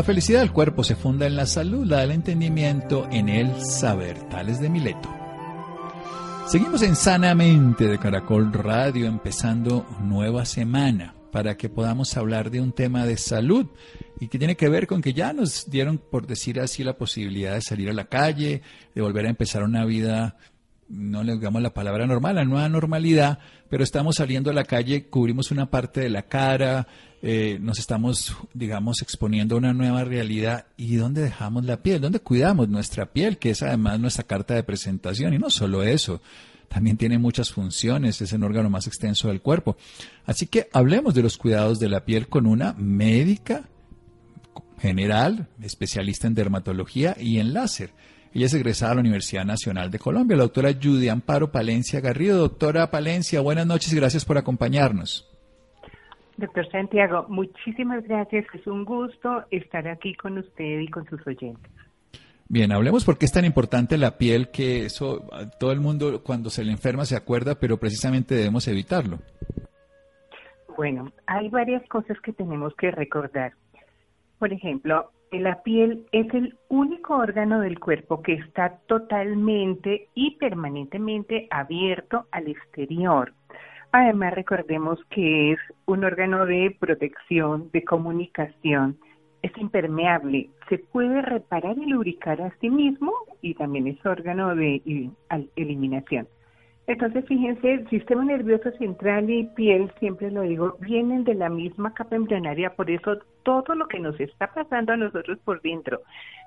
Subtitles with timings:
[0.00, 4.18] La felicidad del cuerpo se funda en la salud, la del entendimiento, en el saber.
[4.30, 5.14] Tales de Mileto.
[6.46, 12.72] Seguimos en Sanamente de Caracol Radio, empezando nueva semana para que podamos hablar de un
[12.72, 13.66] tema de salud
[14.18, 17.52] y que tiene que ver con que ya nos dieron, por decir así, la posibilidad
[17.52, 18.62] de salir a la calle,
[18.94, 20.38] de volver a empezar una vida
[20.90, 23.38] no le digamos la palabra normal, la nueva normalidad,
[23.68, 26.88] pero estamos saliendo a la calle, cubrimos una parte de la cara,
[27.22, 30.66] eh, nos estamos, digamos, exponiendo a una nueva realidad.
[30.76, 32.00] ¿Y dónde dejamos la piel?
[32.00, 33.38] ¿Dónde cuidamos nuestra piel?
[33.38, 35.34] Que es además nuestra carta de presentación.
[35.34, 36.22] Y no solo eso,
[36.68, 39.76] también tiene muchas funciones, es el órgano más extenso del cuerpo.
[40.24, 43.68] Así que hablemos de los cuidados de la piel con una médica
[44.78, 47.92] general, especialista en dermatología y en láser.
[48.32, 52.38] Ella es egresada a la Universidad Nacional de Colombia, la doctora Judy Amparo Palencia Garrido.
[52.38, 55.29] Doctora Palencia, buenas noches y gracias por acompañarnos.
[56.40, 58.46] Doctor Santiago, muchísimas gracias.
[58.54, 61.70] Es un gusto estar aquí con usted y con sus oyentes.
[62.48, 65.28] Bien, hablemos por qué es tan importante la piel que eso
[65.60, 69.18] todo el mundo cuando se le enferma se acuerda, pero precisamente debemos evitarlo.
[70.76, 73.52] Bueno, hay varias cosas que tenemos que recordar.
[74.38, 81.46] Por ejemplo, la piel es el único órgano del cuerpo que está totalmente y permanentemente
[81.50, 83.34] abierto al exterior.
[83.92, 88.98] Además, recordemos que es un órgano de protección, de comunicación,
[89.42, 95.10] es impermeable, se puede reparar y lubricar a sí mismo y también es órgano de
[95.56, 96.28] eliminación.
[96.86, 101.94] Entonces, fíjense, el sistema nervioso central y piel, siempre lo digo, vienen de la misma
[101.94, 106.00] capa embrionaria, por eso todo lo que nos está pasando a nosotros por dentro,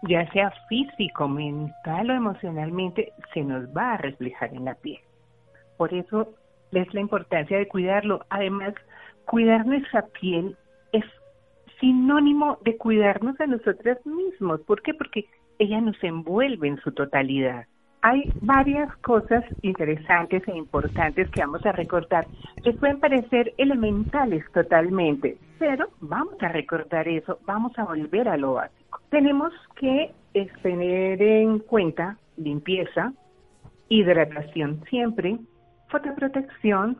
[0.04, 5.00] ya sea físico, mental o emocionalmente, se nos va a reflejar en la piel.
[5.78, 6.34] Por eso
[6.82, 8.26] es la importancia de cuidarlo.
[8.30, 8.74] Además,
[9.26, 10.56] cuidar nuestra piel
[10.92, 11.06] es
[11.80, 14.62] sinónimo de cuidarnos a nosotras mismos.
[14.62, 14.94] ¿Por qué?
[14.94, 15.26] Porque
[15.60, 17.66] ella nos envuelve en su totalidad
[18.04, 22.28] hay varias cosas interesantes e importantes que vamos a recordar.
[22.64, 28.56] Les pueden parecer elementales totalmente, pero vamos a recordar eso, vamos a volver a lo
[28.56, 29.00] básico.
[29.10, 30.12] Tenemos que
[30.62, 33.14] tener en cuenta limpieza,
[33.88, 35.40] hidratación siempre,
[35.94, 36.98] fotoprotección,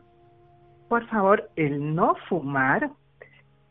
[0.88, 2.90] por favor, el no fumar,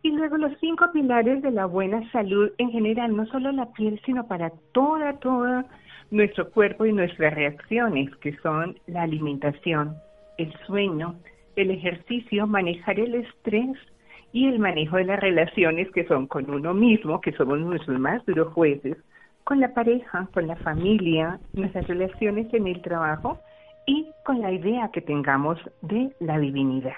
[0.01, 4.01] y luego los cinco pilares de la buena salud en general, no solo la piel,
[4.06, 5.66] sino para toda, toda
[6.11, 9.95] nuestro cuerpo y nuestras reacciones, que son la alimentación,
[10.38, 11.16] el sueño,
[11.55, 13.78] el ejercicio, manejar el estrés
[14.34, 18.25] y el manejo de las relaciones que son con uno mismo, que somos nuestros más
[18.25, 18.97] duros jueces,
[19.45, 23.40] con la pareja, con la familia, nuestras relaciones en el trabajo
[23.85, 26.94] y con la idea que tengamos de la divinidad.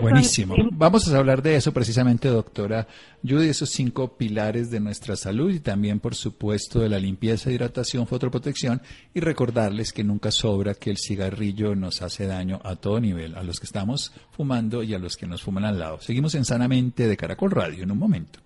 [0.00, 0.54] Buenísimo.
[0.72, 2.86] Vamos a hablar de eso precisamente, doctora
[3.22, 8.06] Judy, esos cinco pilares de nuestra salud y también, por supuesto, de la limpieza, hidratación,
[8.06, 8.80] fotoprotección
[9.12, 13.42] y recordarles que nunca sobra que el cigarrillo nos hace daño a todo nivel, a
[13.42, 16.00] los que estamos fumando y a los que nos fuman al lado.
[16.00, 18.40] Seguimos en Sanamente de Caracol Radio en un momento.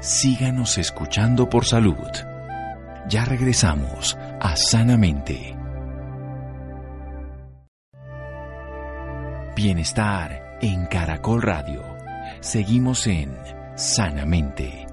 [0.00, 1.94] Síganos escuchando por salud.
[3.08, 5.59] Ya regresamos a Sanamente.
[9.62, 11.82] Bienestar en Caracol Radio.
[12.40, 13.36] Seguimos en
[13.76, 14.86] Sanamente.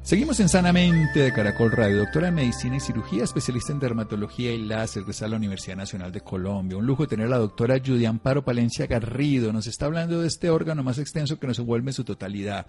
[0.00, 4.64] Seguimos en Sanamente de Caracol Radio, doctora en Medicina y Cirugía, especialista en dermatología y
[4.64, 6.78] láser de la Universidad Nacional de Colombia.
[6.78, 9.52] Un lujo tener a la doctora Judy Amparo Palencia Garrido.
[9.52, 12.66] Nos está hablando de este órgano más extenso que nos envuelve en su totalidad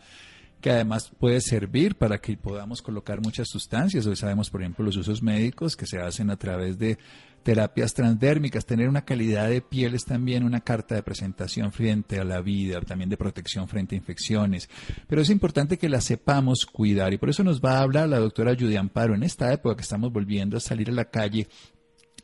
[0.63, 4.07] que además puede servir para que podamos colocar muchas sustancias.
[4.07, 6.97] Hoy sabemos, por ejemplo, los usos médicos que se hacen a través de
[7.43, 8.65] terapias transdérmicas.
[8.65, 12.79] Tener una calidad de piel es también una carta de presentación frente a la vida,
[12.79, 14.69] también de protección frente a infecciones.
[15.05, 18.19] Pero es importante que la sepamos cuidar y por eso nos va a hablar la
[18.19, 21.49] doctora Judy Amparo en esta época que estamos volviendo a salir a la calle,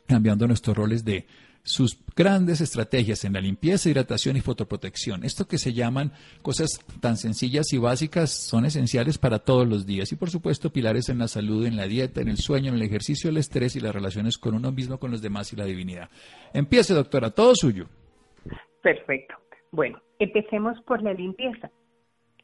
[0.06, 1.26] cambiando nuestros roles de
[1.62, 5.24] sus grandes estrategias en la limpieza, hidratación y fotoprotección.
[5.24, 6.12] Esto que se llaman
[6.42, 10.12] cosas tan sencillas y básicas son esenciales para todos los días.
[10.12, 12.82] Y por supuesto, pilares en la salud, en la dieta, en el sueño, en el
[12.82, 16.08] ejercicio, el estrés y las relaciones con uno mismo, con los demás y la divinidad.
[16.52, 17.86] Empiece, doctora, todo suyo.
[18.82, 19.34] Perfecto.
[19.72, 21.70] Bueno, empecemos por la limpieza.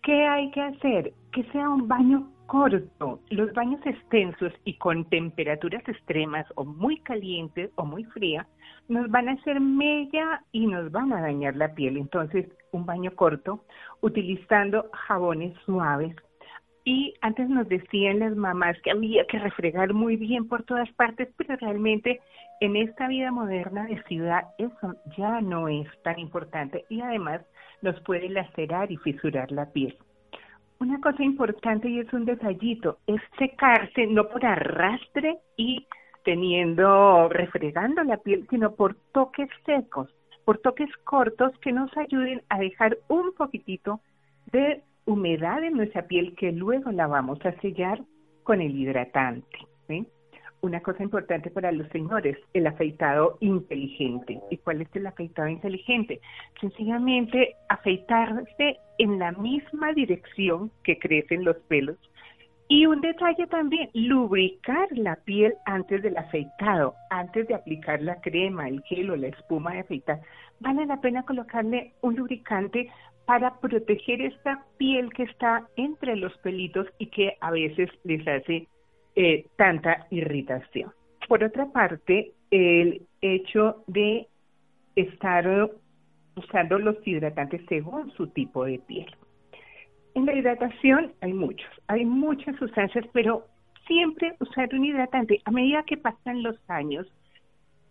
[0.02, 1.12] ¿Qué hay que hacer?
[1.32, 3.20] Que sea un baño corto.
[3.30, 8.46] Los baños extensos y con temperaturas extremas o muy calientes o muy frías
[8.88, 11.96] nos van a hacer mella y nos van a dañar la piel.
[11.96, 13.64] Entonces, un baño corto
[14.00, 16.14] utilizando jabones suaves.
[16.84, 21.28] Y antes nos decían las mamás que había que refregar muy bien por todas partes,
[21.36, 22.20] pero realmente
[22.60, 27.40] en esta vida moderna de ciudad eso ya no es tan importante y además
[27.82, 29.96] nos puede lacerar y fisurar la piel.
[30.78, 35.86] Una cosa importante y es un detallito, es secarse no por arrastre y
[36.26, 40.12] teniendo, refregando la piel, sino por toques secos,
[40.44, 44.00] por toques cortos que nos ayuden a dejar un poquitito
[44.50, 48.02] de humedad en nuestra piel que luego la vamos a sellar
[48.42, 49.56] con el hidratante.
[50.62, 54.40] una cosa importante para los señores, el afeitado inteligente.
[54.50, 56.20] ¿Y cuál es el afeitado inteligente?
[56.60, 61.98] Sencillamente afeitarse en la misma dirección que crecen los pelos.
[62.68, 68.68] Y un detalle también, lubricar la piel antes del afeitado, antes de aplicar la crema,
[68.68, 70.20] el gel o la espuma de afeitar.
[70.58, 72.90] Vale la pena colocarle un lubricante
[73.24, 78.66] para proteger esta piel que está entre los pelitos y que a veces les hace
[79.14, 80.92] eh, tanta irritación.
[81.28, 84.26] Por otra parte, el hecho de
[84.96, 85.70] estar
[86.36, 89.06] usando los hidratantes según su tipo de piel.
[90.16, 93.44] En la hidratación hay muchos, hay muchas sustancias, pero
[93.86, 95.42] siempre usar un hidratante.
[95.44, 97.06] A medida que pasan los años,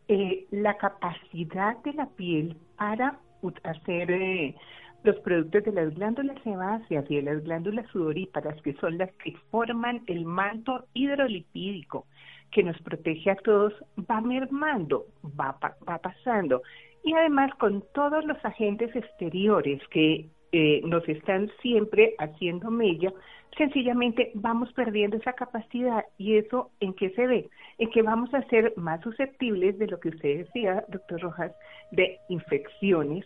[0.07, 3.19] eh, la capacidad de la piel para
[3.63, 4.55] hacer eh,
[5.03, 9.37] los productos de las glándulas sebáceas y de las glándulas sudoríparas, que son las que
[9.51, 12.07] forman el manto hidrolipídico
[12.49, 13.71] que nos protege a todos,
[14.09, 15.05] va mermando,
[15.39, 16.63] va, va pasando.
[17.03, 23.11] Y además con todos los agentes exteriores que eh, nos están siempre haciendo mella,
[23.57, 26.05] sencillamente vamos perdiendo esa capacidad.
[26.17, 27.49] ¿Y eso en qué se ve?
[27.77, 31.51] En que vamos a ser más susceptibles de lo que usted decía, doctor Rojas,
[31.91, 33.25] de infecciones,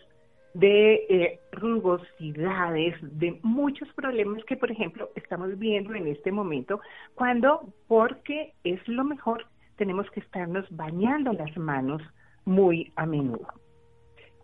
[0.54, 6.80] de eh, rugosidades, de muchos problemas que, por ejemplo, estamos viendo en este momento,
[7.14, 12.02] cuando, porque es lo mejor, tenemos que estarnos bañando las manos
[12.44, 13.46] muy a menudo.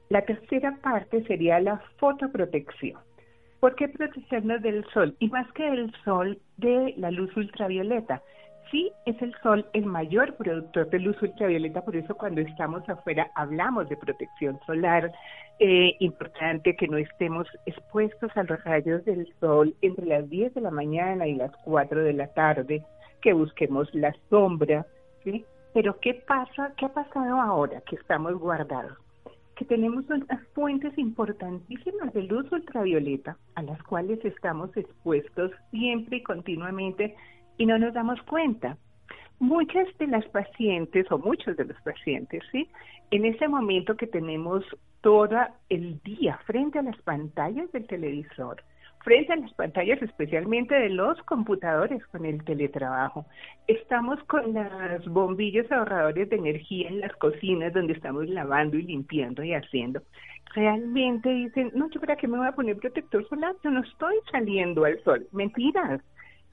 [0.09, 3.01] La tercera parte sería la fotoprotección.
[3.61, 5.17] ¿Por qué protegernos del sol?
[5.19, 8.23] Y más que del sol, de la luz ultravioleta.
[8.71, 13.31] Sí, es el sol el mayor productor de luz ultravioleta, por eso cuando estamos afuera
[13.35, 15.13] hablamos de protección solar.
[15.59, 20.61] Eh, importante que no estemos expuestos a los rayos del sol entre las 10 de
[20.61, 22.85] la mañana y las 4 de la tarde,
[23.23, 24.87] que busquemos la sombra,
[25.25, 25.45] ¿sí?
[25.73, 26.73] Pero ¿qué pasa?
[26.77, 29.06] ¿Qué ha pasado ahora que estamos guardados?
[29.57, 36.23] Que tenemos unas fuentes importantísimas de luz ultravioleta a las cuales estamos expuestos siempre y
[36.23, 37.17] continuamente
[37.59, 38.77] y no nos damos cuenta.
[39.39, 42.69] Muchas de las pacientes o muchos de los pacientes, ¿sí?
[43.11, 44.65] En ese momento que tenemos
[45.01, 45.37] todo
[45.69, 48.63] el día frente a las pantallas del televisor,
[49.07, 53.25] frente a las pantallas especialmente de los computadores con el teletrabajo.
[53.69, 59.45] Estamos con los bombillos ahorradores de energía en las cocinas donde estamos lavando y limpiando
[59.45, 60.03] y haciendo.
[60.57, 64.17] Realmente dicen, no, yo para qué me voy a poner protector solar, yo no estoy
[64.33, 65.25] saliendo al sol.
[65.31, 66.01] Mentiras,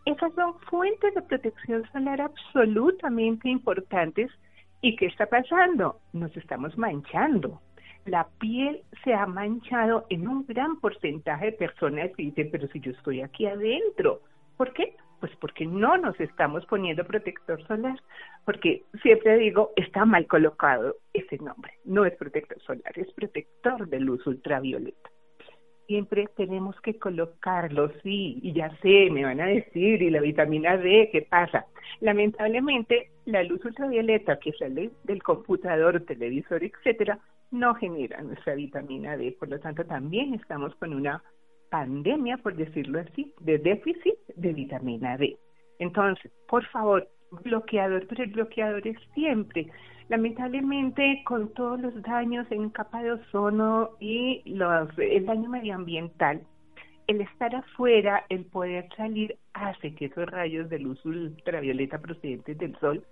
[0.05, 4.29] esas son fuentes de protección solar absolutamente importantes.
[4.79, 5.97] ¿Y qué está pasando?
[6.13, 7.59] Nos estamos manchando.
[8.05, 12.79] La piel se ha manchado en un gran porcentaje de personas y dicen, pero si
[12.79, 14.21] yo estoy aquí adentro,
[14.57, 14.95] ¿por qué?
[15.19, 17.97] Pues porque no nos estamos poniendo protector solar,
[18.45, 21.73] porque siempre digo, está mal colocado ese nombre.
[21.85, 25.09] No es protector solar, es protector de luz ultravioleta
[25.87, 30.77] siempre tenemos que colocarlo, sí, y ya sé, me van a decir, y la vitamina
[30.77, 31.65] D, ¿qué pasa?
[31.99, 37.19] Lamentablemente, la luz ultravioleta que sale del computador, televisor, etcétera,
[37.53, 41.23] no genera nuestra vitamina D, por lo tanto también estamos con una
[41.69, 45.37] pandemia, por decirlo así, de déficit de vitamina D.
[45.79, 47.07] Entonces, por favor,
[47.43, 49.71] bloqueador, pero el bloqueador es siempre
[50.09, 56.41] Lamentablemente, con todos los daños en capa de ozono y los, el daño medioambiental,
[57.07, 62.77] el estar afuera, el poder salir, hace que esos rayos de luz ultravioleta procedentes del
[62.79, 63.05] sol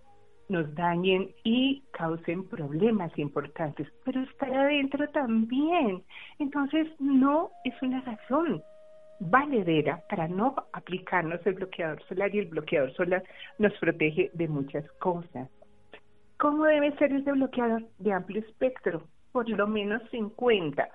[0.51, 6.03] nos dañen y causen problemas importantes, pero estar adentro también.
[6.39, 8.61] Entonces, no es una razón
[9.21, 13.23] valedera para no aplicarnos el bloqueador solar y el bloqueador solar
[13.59, 15.47] nos protege de muchas cosas.
[16.37, 19.03] ¿Cómo debe ser ese bloqueador de amplio espectro?
[19.31, 20.89] Por lo menos 50.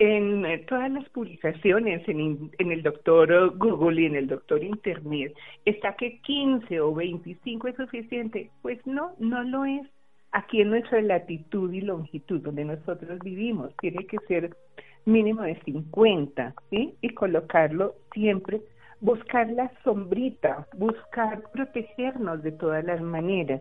[0.00, 5.34] En eh, todas las publicaciones, en, en, el doctor Google y en el doctor Internet,
[5.66, 8.50] está que 15 o 25 es suficiente.
[8.62, 9.86] Pues no, no lo es.
[10.32, 14.56] Aquí en nuestra latitud y longitud donde nosotros vivimos, tiene que ser
[15.04, 16.94] mínimo de 50, ¿sí?
[17.02, 18.62] Y colocarlo siempre,
[19.00, 23.60] buscar la sombrita, buscar protegernos de todas las maneras.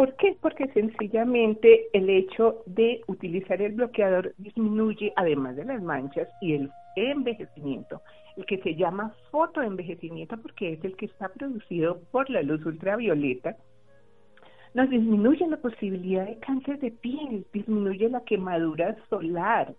[0.00, 0.34] ¿Por qué?
[0.40, 6.70] Porque sencillamente el hecho de utilizar el bloqueador disminuye, además de las manchas y el
[6.96, 8.00] envejecimiento,
[8.38, 13.58] el que se llama fotoenvejecimiento porque es el que está producido por la luz ultravioleta,
[14.72, 19.74] nos disminuye la posibilidad de cáncer de piel, disminuye la quemadura solar.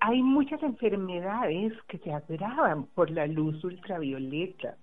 [0.00, 4.76] Hay muchas enfermedades que se agravan por la luz ultravioleta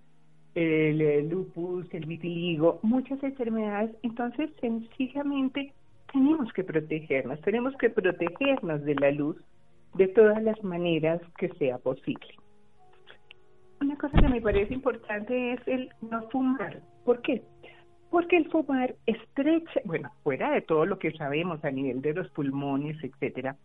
[0.57, 3.95] el lupus, el vitiligo, muchas enfermedades.
[4.01, 5.71] Entonces, sencillamente
[6.11, 9.37] tenemos que protegernos, tenemos que protegernos de la luz
[9.93, 12.27] de todas las maneras que sea posible.
[13.81, 16.81] Una cosa que me parece importante es el no fumar.
[17.05, 17.43] ¿Por qué?
[18.09, 22.29] Porque el fumar estrecha, bueno, fuera de todo lo que sabemos a nivel de los
[22.29, 23.57] pulmones, etcétera,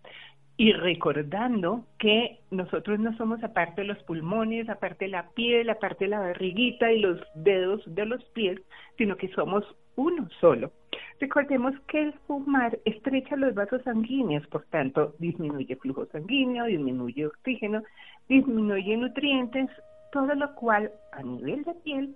[0.63, 6.05] y recordando que nosotros no somos aparte de los pulmones, aparte de la piel, aparte
[6.05, 8.61] de la barriguita y los dedos de los pies,
[8.97, 9.65] sino que somos
[9.97, 10.71] uno solo.
[11.19, 17.83] Recordemos que el fumar estrecha los vasos sanguíneos, por tanto, disminuye flujo sanguíneo, disminuye oxígeno,
[18.29, 19.69] disminuye nutrientes,
[20.13, 22.15] todo lo cual a nivel de piel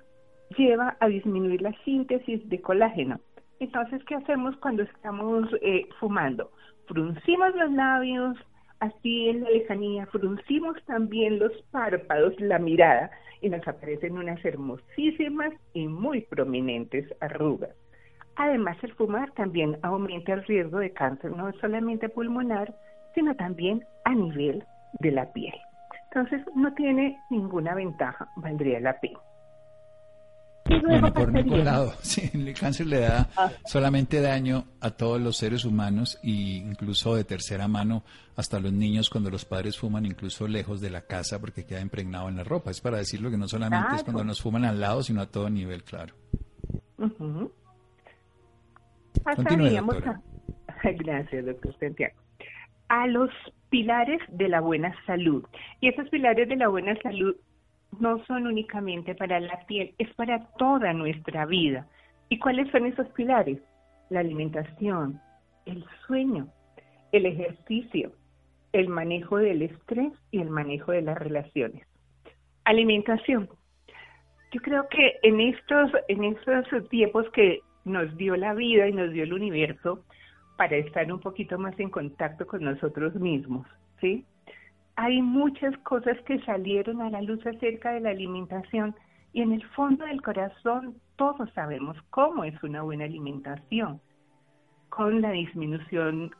[0.56, 3.18] lleva a disminuir la síntesis de colágeno.
[3.58, 6.52] Entonces, ¿qué hacemos cuando estamos eh, fumando?
[6.86, 8.36] Fruncimos los labios,
[8.80, 15.52] así en la lejanía, fruncimos también los párpados, la mirada, y nos aparecen unas hermosísimas
[15.74, 17.74] y muy prominentes arrugas.
[18.36, 22.74] Además, el fumar también aumenta el riesgo de cáncer, no solamente pulmonar,
[23.14, 24.62] sino también a nivel
[25.00, 25.54] de la piel.
[26.10, 29.18] Entonces, no tiene ninguna ventaja, valdría la pena.
[30.68, 31.92] Bueno, por ningún lado.
[32.02, 33.50] Sí, el cáncer le da ah.
[33.64, 38.04] solamente daño a todos los seres humanos e incluso de tercera mano
[38.36, 42.28] hasta los niños cuando los padres fuman incluso lejos de la casa porque queda impregnado
[42.28, 42.70] en la ropa.
[42.70, 45.50] Es para decirlo que no solamente es cuando nos fuman al lado, sino a todo
[45.50, 46.14] nivel, claro.
[49.24, 49.34] A...
[50.98, 52.14] Gracias, doctor Santiago.
[52.88, 53.30] A los
[53.70, 55.44] pilares de la buena salud.
[55.80, 57.34] Y esos pilares de la buena salud
[57.98, 61.86] no son únicamente para la piel, es para toda nuestra vida.
[62.28, 63.60] ¿Y cuáles son esos pilares?
[64.10, 65.20] La alimentación,
[65.64, 66.48] el sueño,
[67.12, 68.12] el ejercicio,
[68.72, 71.86] el manejo del estrés y el manejo de las relaciones.
[72.64, 73.48] Alimentación.
[74.52, 79.12] Yo creo que en estos, en estos tiempos que nos dio la vida y nos
[79.12, 80.04] dio el universo
[80.56, 83.66] para estar un poquito más en contacto con nosotros mismos,
[84.00, 84.24] ¿sí?
[84.96, 88.94] Hay muchas cosas que salieron a la luz acerca de la alimentación
[89.32, 94.00] y en el fondo del corazón todos sabemos cómo es una buena alimentación,
[94.88, 96.30] con la disminución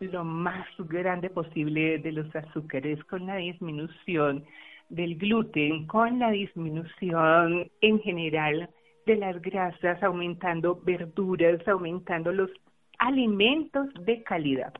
[0.00, 4.44] lo más grande posible de los azúcares, con la disminución
[4.88, 8.68] del gluten, con la disminución en general
[9.06, 12.50] de las grasas, aumentando verduras, aumentando los
[12.98, 14.72] alimentos de calidad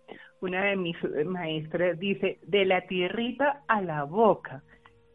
[0.45, 4.63] una de mis maestras dice, de la tierrita a la boca,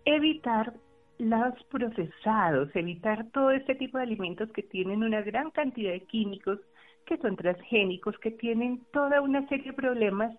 [0.05, 0.74] evitar
[1.19, 6.59] los procesados, evitar todo este tipo de alimentos que tienen una gran cantidad de químicos,
[7.05, 10.36] que son transgénicos, que tienen toda una serie de problemas.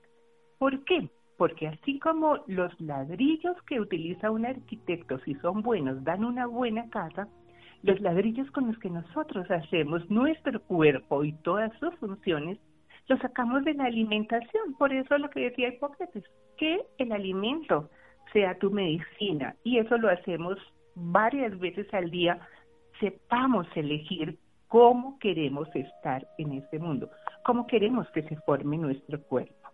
[0.59, 1.09] ¿Por qué?
[1.37, 6.89] Porque así como los ladrillos que utiliza un arquitecto, si son buenos, dan una buena
[6.91, 7.29] casa,
[7.83, 12.59] los ladrillos con los que nosotros hacemos nuestro cuerpo y todas sus funciones
[13.09, 14.75] lo sacamos de la alimentación.
[14.79, 16.25] Por eso lo que decía Hipócrates,
[16.57, 17.91] que el alimento
[18.33, 19.55] sea tu medicina.
[19.65, 20.59] Y eso lo hacemos
[20.95, 22.39] varias veces al día.
[23.01, 24.39] Sepamos elegir
[24.69, 27.11] cómo queremos estar en este mundo,
[27.45, 29.69] cómo queremos que se forme nuestro cuerpo.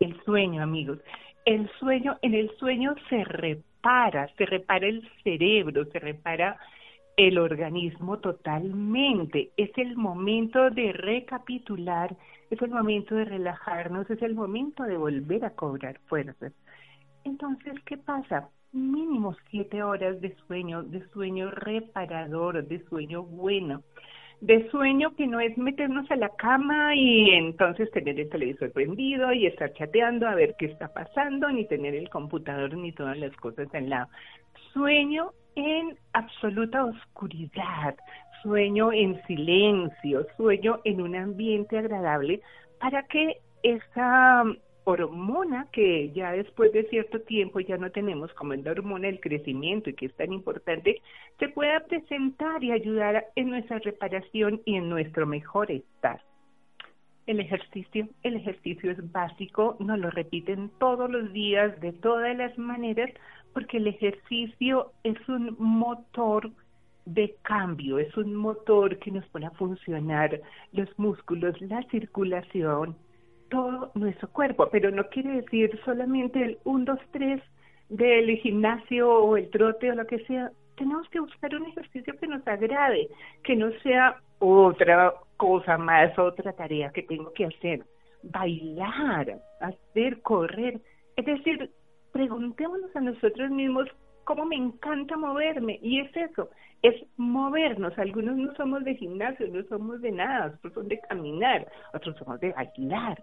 [0.00, 0.98] El sueño, amigos.
[1.44, 6.56] El sueño, en el sueño se repara, se repara el cerebro, se repara
[7.16, 9.50] el organismo totalmente.
[9.56, 12.16] Es el momento de recapitular,
[12.50, 16.52] es el momento de relajarnos, es el momento de volver a cobrar fuerzas.
[17.24, 18.48] Entonces, ¿qué pasa?
[18.72, 23.82] Mínimo siete horas de sueño, de sueño reparador, de sueño bueno,
[24.40, 29.32] de sueño que no es meternos a la cama y entonces tener el televisor prendido
[29.32, 33.36] y estar chateando a ver qué está pasando, ni tener el computador ni todas las
[33.36, 34.08] cosas al lado.
[34.72, 37.96] Sueño en absoluta oscuridad,
[38.42, 42.40] sueño en silencio, sueño en un ambiente agradable
[42.80, 44.44] para que esa
[44.84, 49.20] hormona que ya después de cierto tiempo ya no tenemos, como es la hormona del
[49.20, 51.00] crecimiento y que es tan importante,
[51.38, 56.20] se pueda presentar y ayudar en nuestra reparación y en nuestro mejor estar.
[57.26, 62.58] El ejercicio, el ejercicio es básico, nos lo repiten todos los días de todas las
[62.58, 63.10] maneras,
[63.52, 66.50] porque el ejercicio es un motor
[67.04, 70.40] de cambio, es un motor que nos pone a funcionar
[70.72, 72.96] los músculos, la circulación,
[73.50, 77.42] todo nuestro cuerpo, pero no quiere decir solamente el 1, 2, 3
[77.88, 80.50] del gimnasio o el trote o lo que sea.
[80.76, 83.08] Tenemos que buscar un ejercicio que nos agrade,
[83.44, 87.82] que no sea otra cosa más, otra tarea que tengo que hacer.
[88.22, 90.80] Bailar, hacer, correr.
[91.16, 91.70] Es decir,
[92.12, 93.88] preguntémonos a nosotros mismos
[94.24, 95.78] cómo me encanta moverme.
[95.82, 96.50] Y es eso,
[96.82, 97.98] es movernos.
[97.98, 102.38] Algunos no somos de gimnasio, no somos de nada, otros son de caminar, otros somos
[102.40, 103.22] de bailar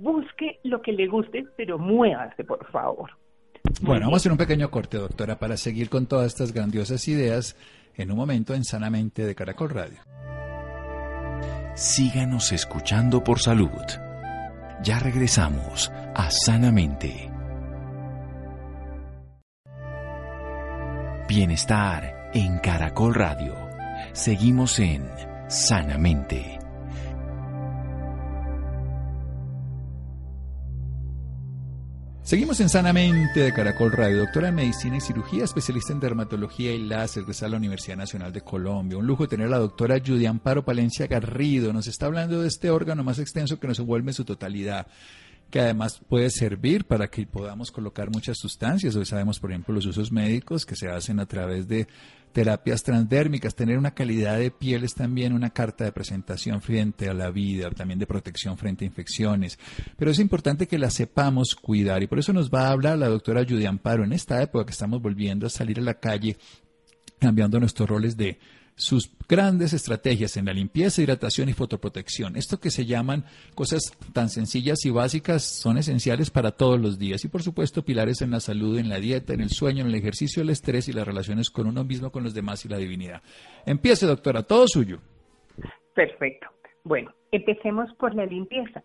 [0.00, 3.10] busque lo que le guste, pero muévase, por favor.
[3.82, 7.56] Bueno, vamos a hacer un pequeño corte, doctora, para seguir con todas estas grandiosas ideas
[7.96, 9.98] en un momento en Sanamente de Caracol Radio.
[11.74, 13.68] Síganos escuchando por salud.
[14.82, 17.29] Ya regresamos a Sanamente.
[21.30, 23.54] Bienestar en Caracol Radio.
[24.12, 25.08] Seguimos en
[25.48, 26.58] Sanamente.
[32.24, 36.80] Seguimos en Sanamente de Caracol Radio, doctora en Medicina y Cirugía, especialista en dermatología y
[36.80, 38.98] láser, de la Universidad Nacional de Colombia.
[38.98, 41.72] Un lujo tener a la doctora Judy Amparo Palencia Garrido.
[41.72, 44.88] Nos está hablando de este órgano más extenso que nos envuelve en su totalidad
[45.50, 48.94] que además puede servir para que podamos colocar muchas sustancias.
[48.96, 51.88] Hoy sabemos, por ejemplo, los usos médicos que se hacen a través de
[52.32, 53.54] terapias transdérmicas.
[53.54, 57.70] Tener una calidad de piel es también una carta de presentación frente a la vida,
[57.70, 59.58] también de protección frente a infecciones.
[59.96, 63.08] Pero es importante que la sepamos cuidar y por eso nos va a hablar la
[63.08, 66.36] doctora Judy Amparo en esta época que estamos volviendo a salir a la calle,
[67.18, 68.38] cambiando nuestros roles de
[68.74, 72.36] sus grandes estrategias en la limpieza, hidratación y fotoprotección.
[72.36, 77.24] Esto que se llaman cosas tan sencillas y básicas son esenciales para todos los días.
[77.24, 79.94] Y por supuesto, pilares en la salud, en la dieta, en el sueño, en el
[79.94, 83.22] ejercicio, el estrés y las relaciones con uno mismo, con los demás y la divinidad.
[83.66, 85.00] Empiece, doctora, todo suyo.
[85.94, 86.48] Perfecto.
[86.84, 88.82] Bueno, empecemos por la limpieza.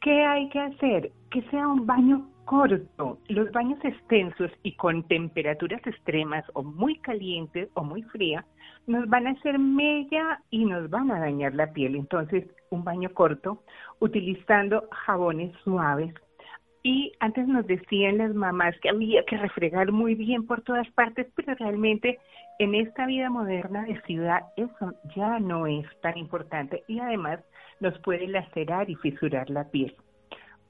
[0.00, 1.12] ¿Qué hay que hacer?
[1.30, 3.18] Que sea un baño corto.
[3.28, 8.44] Los baños extensos y con temperaturas extremas o muy calientes o muy frías
[8.86, 11.96] nos van a hacer mella y nos van a dañar la piel.
[11.96, 13.62] Entonces, un baño corto
[14.00, 16.14] utilizando jabones suaves.
[16.84, 21.28] Y antes nos decían las mamás que había que refregar muy bien por todas partes,
[21.36, 22.18] pero realmente
[22.58, 27.38] en esta vida moderna de ciudad eso ya no es tan importante y además
[27.78, 29.94] nos puede lacerar y fisurar la piel.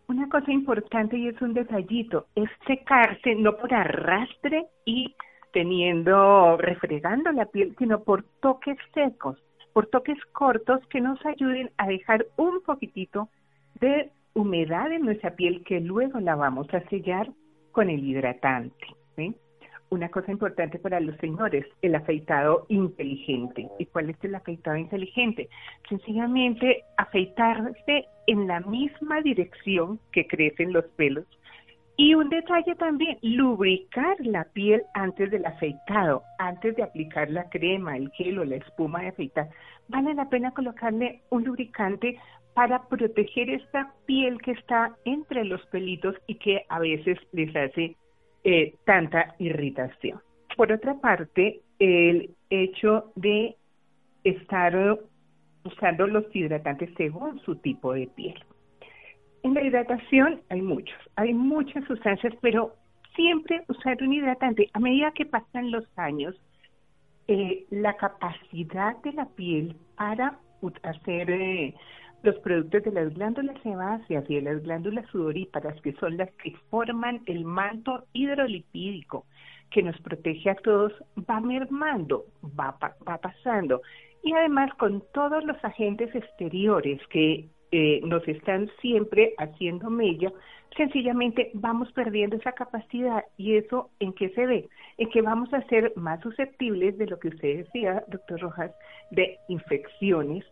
[0.07, 5.15] Una cosa importante y es un detallito, es secarse no por arrastre y
[5.53, 9.39] teniendo, refregando la piel, sino por toques secos,
[9.73, 13.29] por toques cortos que nos ayuden a dejar un poquitito
[13.81, 17.31] de humedad en nuestra piel que luego la vamos a sellar
[17.73, 18.87] con el hidratante.
[19.91, 23.69] una cosa importante para los señores, el afeitado inteligente.
[23.79, 25.51] ¿Y cuál es el afeitado inteligente?
[25.87, 31.27] Sencillamente afeitarse en la misma dirección que crecen los pelos.
[31.97, 37.97] Y un detalle también, lubricar la piel antes del afeitado, antes de aplicar la crema,
[37.97, 39.51] el gel o la espuma de afeitar.
[39.89, 42.19] Vale la pena colocarle un lubricante
[42.55, 47.97] para proteger esta piel que está entre los pelitos y que a veces les hace
[48.45, 50.21] eh, tanta irritación.
[50.57, 53.57] Por otra parte, el hecho de
[54.25, 54.99] estar
[55.65, 58.43] usando los hidratantes según su tipo de piel.
[59.43, 62.75] En la hidratación hay muchos, hay muchas sustancias, pero
[63.17, 64.71] siempre usar un hidratante.
[64.73, 66.35] A medida que pasan los años,
[67.29, 70.39] eh, la capacidad de la piel para
[70.83, 71.75] hacer eh,
[72.23, 76.55] los productos de las glándulas sebáceas y de las glándulas sudoríparas, que son las que
[76.71, 79.27] forman el manto hidrolipídico
[79.71, 80.93] que nos protege a todos,
[81.29, 82.27] va mermando,
[82.59, 82.77] va,
[83.09, 83.83] va pasando.
[84.23, 90.31] Y además con todos los agentes exteriores que eh, nos están siempre haciendo mella,
[90.77, 93.25] sencillamente vamos perdiendo esa capacidad.
[93.37, 94.69] ¿Y eso en qué se ve?
[94.99, 98.73] En que vamos a ser más susceptibles de lo que usted decía, doctor Rojas,
[99.11, 100.45] de infecciones,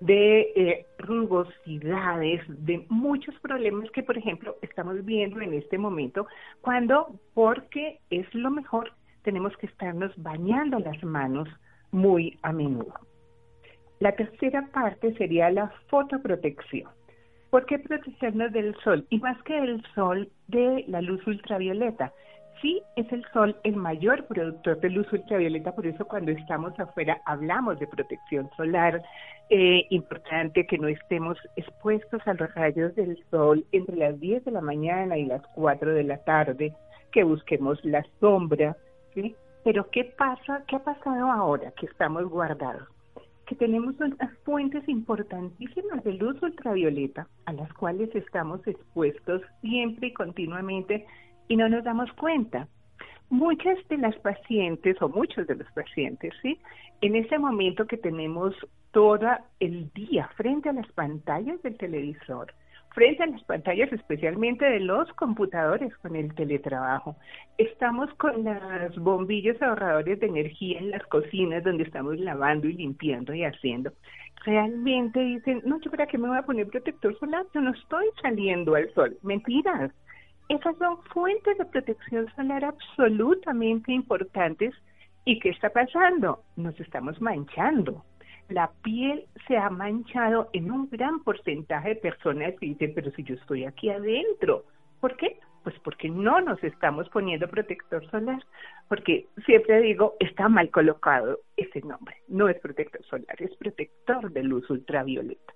[0.00, 6.26] de eh, rugosidades, de muchos problemas que, por ejemplo, estamos viendo en este momento,
[6.60, 11.48] cuando, porque es lo mejor, tenemos que estarnos bañando las manos
[11.90, 12.94] muy a menudo.
[14.00, 16.90] La tercera parte sería la fotoprotección.
[17.50, 19.06] ¿Por qué protegernos del sol?
[19.10, 22.12] Y más que del sol, de la luz ultravioleta.
[22.60, 27.20] Sí, es el sol el mayor productor de luz ultravioleta, por eso cuando estamos afuera
[27.26, 29.02] hablamos de protección solar.
[29.50, 34.50] Eh, importante que no estemos expuestos a los rayos del sol entre las 10 de
[34.50, 36.72] la mañana y las 4 de la tarde,
[37.12, 38.76] que busquemos la sombra,
[39.14, 39.36] ¿sí?
[39.62, 40.64] Pero ¿qué pasa?
[40.66, 42.93] ¿Qué ha pasado ahora que estamos guardados?
[43.46, 50.12] Que tenemos unas fuentes importantísimas de luz ultravioleta a las cuales estamos expuestos siempre y
[50.12, 51.06] continuamente
[51.48, 52.68] y no nos damos cuenta.
[53.30, 56.58] Muchas de las pacientes o muchos de los pacientes, ¿sí?
[57.00, 58.54] En ese momento que tenemos
[58.92, 59.26] todo
[59.60, 62.52] el día frente a las pantallas del televisor,
[62.94, 67.16] frente a las pantallas especialmente de los computadores con el teletrabajo.
[67.58, 73.34] Estamos con los bombillos ahorradores de energía en las cocinas donde estamos lavando y limpiando
[73.34, 73.92] y haciendo.
[74.44, 78.06] Realmente dicen, no, yo para qué me voy a poner protector solar, yo no estoy
[78.22, 79.18] saliendo al sol.
[79.22, 79.90] Mentiras.
[80.48, 84.72] Esas son fuentes de protección solar absolutamente importantes.
[85.24, 86.40] ¿Y qué está pasando?
[86.56, 88.04] Nos estamos manchando.
[88.48, 93.22] La piel se ha manchado en un gran porcentaje de personas que dicen, pero si
[93.22, 94.64] yo estoy aquí adentro,
[95.00, 95.38] ¿por qué?
[95.62, 98.44] Pues porque no nos estamos poniendo protector solar,
[98.88, 104.42] porque siempre digo, está mal colocado ese nombre, no es protector solar, es protector de
[104.42, 105.54] luz ultravioleta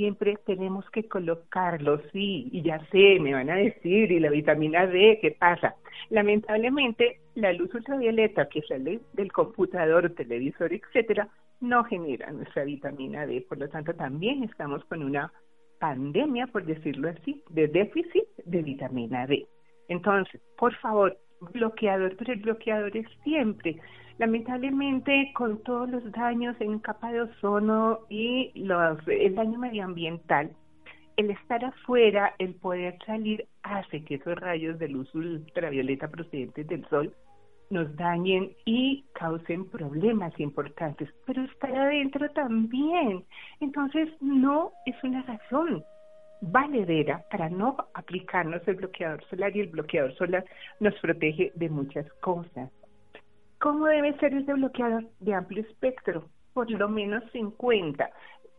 [0.00, 4.86] siempre tenemos que colocarlo, sí, y ya sé, me van a decir, y la vitamina
[4.86, 5.74] D, ¿qué pasa?
[6.08, 11.28] Lamentablemente, la luz ultravioleta que sale del computador, televisor, etcétera,
[11.60, 15.32] no genera nuestra vitamina D, por lo tanto también estamos con una
[15.78, 19.46] pandemia, por decirlo así, de déficit de vitamina D.
[19.88, 21.16] Entonces, por favor,
[21.52, 23.80] bloqueador, pero el bloqueador es siempre
[24.20, 30.50] Lamentablemente, con todos los daños en capa de ozono y los, el daño medioambiental,
[31.16, 36.86] el estar afuera, el poder salir, hace que esos rayos de luz ultravioleta procedentes del
[36.90, 37.14] sol
[37.70, 43.24] nos dañen y causen problemas importantes, pero estar adentro también.
[43.60, 45.84] Entonces, no es una razón
[46.40, 50.44] valedera para no aplicarnos el bloqueador solar y el bloqueador solar
[50.80, 52.70] nos protege de muchas cosas.
[53.58, 56.24] ¿Cómo debe ser ese bloqueador de amplio espectro?
[56.54, 58.10] Por lo menos 50.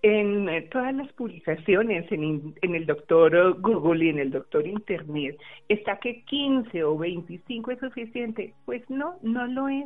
[0.03, 5.37] En eh, todas las publicaciones, en, en, el doctor Google y en el doctor Internet,
[5.69, 8.53] está que 15 o 25 es suficiente.
[8.65, 9.85] Pues no, no lo es.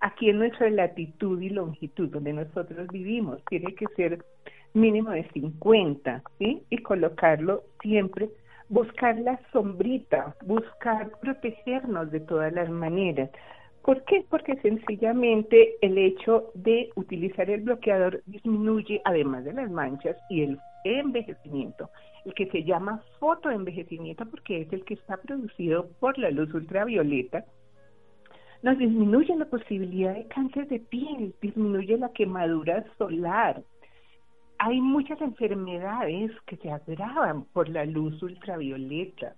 [0.00, 4.24] Aquí en nuestra latitud y longitud donde nosotros vivimos, tiene que ser
[4.76, 6.62] mínimo de 50, ¿sí?
[6.70, 8.28] Y colocarlo siempre,
[8.68, 13.30] buscar la sombrita, buscar protegernos de todas las maneras.
[13.86, 14.26] ¿Por qué?
[14.28, 20.58] Porque sencillamente el hecho de utilizar el bloqueador disminuye, además de las manchas y el
[20.82, 21.88] envejecimiento,
[22.24, 27.44] el que se llama fotoenvejecimiento porque es el que está producido por la luz ultravioleta,
[28.64, 33.62] nos disminuye la posibilidad de cáncer de piel, disminuye la quemadura solar.
[34.58, 39.36] Hay muchas enfermedades que se agravan por la luz ultravioleta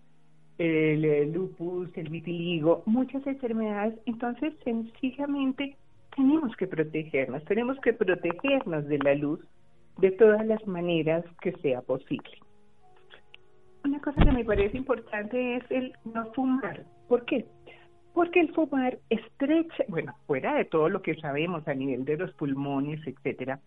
[0.58, 3.94] el lupus, el vitiligo, muchas enfermedades.
[4.06, 5.76] Entonces, sencillamente
[6.16, 9.40] tenemos que protegernos, tenemos que protegernos de la luz
[9.98, 12.30] de todas las maneras que sea posible.
[13.84, 16.84] Una cosa que me parece importante es el no fumar.
[17.08, 17.46] ¿Por qué?
[18.12, 22.32] Porque el fumar estrecha, bueno, fuera de todo lo que sabemos a nivel de los
[22.32, 23.60] pulmones, etcétera,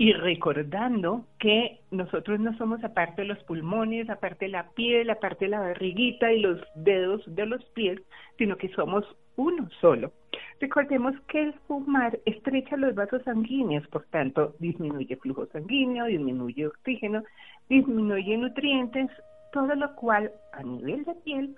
[0.00, 5.44] y recordando que nosotros no somos aparte de los pulmones, aparte de la piel, aparte
[5.44, 8.00] de la barriguita y los dedos de los pies,
[8.38, 9.04] sino que somos
[9.36, 10.10] uno solo.
[10.58, 17.22] Recordemos que el fumar estrecha los vasos sanguíneos, por tanto, disminuye flujo sanguíneo, disminuye oxígeno,
[17.68, 19.10] disminuye nutrientes,
[19.52, 21.56] todo lo cual a nivel de piel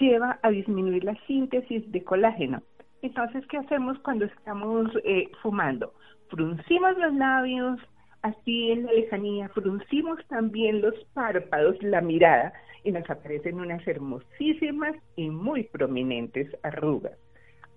[0.00, 2.62] lleva a disminuir la síntesis de colágeno.
[3.06, 5.92] Entonces, ¿qué hacemos cuando estamos eh, fumando?
[6.28, 7.78] fruncimos los labios,
[8.22, 12.52] así en la lejanía, fruncimos también los párpados, la mirada,
[12.84, 17.18] y nos aparecen unas hermosísimas y muy prominentes arrugas.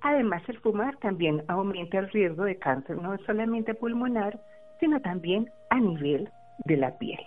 [0.02, 4.40] Además, el fumar también aumenta el riesgo de cáncer, no solamente pulmonar,
[4.80, 6.30] sino también a nivel
[6.66, 7.20] de la piel.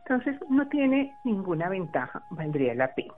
[0.00, 3.14] Entonces, no tiene ninguna ventaja, valdría la pena.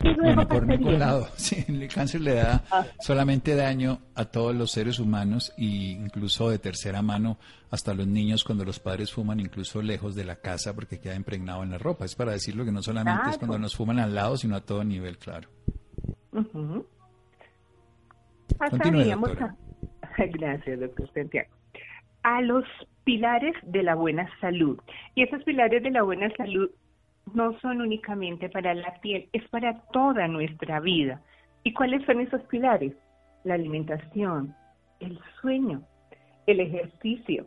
[0.00, 1.28] Bueno, por ningún lado.
[1.36, 2.84] Sí, el cáncer le da ah.
[3.00, 7.38] solamente daño a todos los seres humanos e incluso de tercera mano
[7.70, 11.62] hasta los niños cuando los padres fuman incluso lejos de la casa porque queda impregnado
[11.62, 12.04] en la ropa.
[12.04, 14.84] Es para decirlo que no solamente es cuando nos fuman al lado, sino a todo
[14.84, 15.48] nivel, claro.
[20.18, 21.50] Gracias, doctor Santiago.
[22.22, 22.64] A los
[23.04, 24.78] pilares de la buena salud.
[25.14, 26.70] Y esos pilares de la buena salud
[27.34, 31.20] no son únicamente para la piel, es para toda nuestra vida.
[31.64, 32.94] ¿Y cuáles son esos pilares?
[33.44, 34.54] La alimentación,
[35.00, 35.82] el sueño,
[36.46, 37.46] el ejercicio,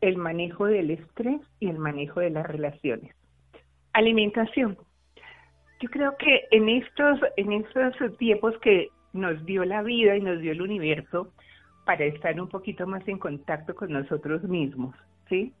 [0.00, 3.14] el manejo del estrés y el manejo de las relaciones.
[3.92, 4.76] Alimentación.
[5.80, 10.40] Yo creo que en estos, en estos tiempos que nos dio la vida y nos
[10.40, 11.32] dio el universo
[11.84, 14.94] para estar un poquito más en contacto con nosotros mismos,
[15.28, 15.52] ¿sí?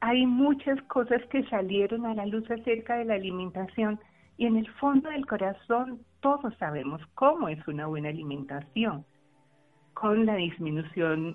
[0.00, 3.98] Hay muchas cosas que salieron a la luz acerca de la alimentación
[4.36, 9.04] y en el fondo del corazón todos sabemos cómo es una buena alimentación,
[9.94, 11.34] con la disminución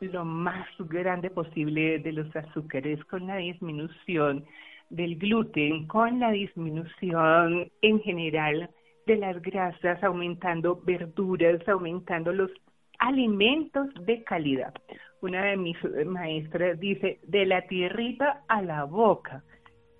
[0.00, 4.44] lo más grande posible de los azúcares, con la disminución
[4.90, 8.68] del gluten, con la disminución en general
[9.06, 12.50] de las grasas, aumentando verduras, aumentando los
[12.98, 14.74] alimentos de calidad.
[15.22, 19.44] Una de mis maestras dice, de la tierrita a la boca,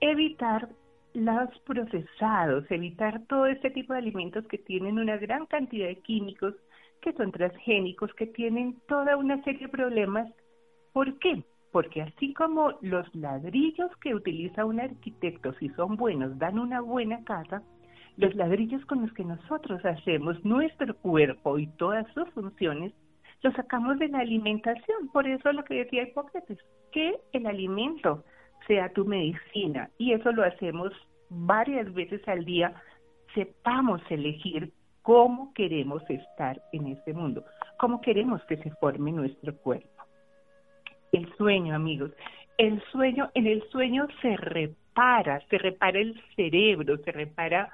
[0.01, 0.69] evitar
[1.15, 6.55] los procesados, evitar todo este tipo de alimentos que tienen una gran cantidad de químicos,
[7.01, 10.29] que son transgénicos, que tienen toda una serie de problemas.
[10.93, 11.45] ¿Por qué?
[11.71, 17.23] Porque así como los ladrillos que utiliza un arquitecto, si son buenos, dan una buena
[17.23, 17.63] casa,
[18.17, 22.93] los ladrillos con los que nosotros hacemos nuestro cuerpo y todas sus funciones,
[23.43, 25.09] los sacamos de la alimentación.
[25.13, 26.59] Por eso lo que decía Hipócrates,
[26.93, 28.25] que el alimento
[28.67, 29.91] sea tu medicina.
[29.99, 30.93] Y eso lo hacemos
[31.29, 32.75] varias veces al día.
[33.35, 37.45] Sepamos elegir cómo queremos estar en este mundo,
[37.79, 39.89] cómo queremos que se forme nuestro cuerpo.
[41.11, 42.13] El sueño, amigos.
[42.59, 47.71] El sueño, en el sueño se repara, se repara el cerebro, se repara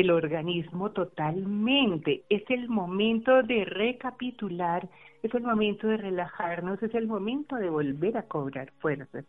[0.00, 2.22] el organismo totalmente.
[2.30, 4.88] Es el momento de recapitular,
[5.22, 9.26] es el momento de relajarnos, es el momento de volver a cobrar fuerzas.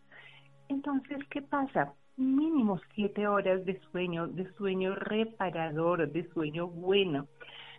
[0.70, 1.92] Entonces, ¿qué pasa?
[2.16, 7.26] Mínimo siete horas de sueño, de sueño reparador, de sueño bueno,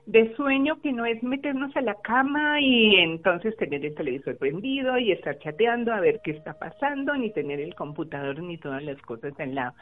[0.06, 5.00] de sueño que no es meternos a la cama y entonces tener el televisor prendido
[5.00, 9.02] y estar chateando a ver qué está pasando, ni tener el computador ni todas las
[9.02, 9.74] cosas al lado.